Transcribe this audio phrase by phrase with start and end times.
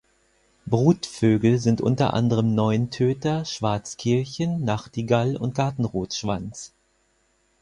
[0.65, 6.73] Brutvögel sind unter anderem Neuntöter, Schwarzkehlchen, Nachtigall und Gartenrotschwanz.